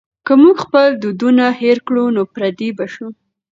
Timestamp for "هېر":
1.61-1.77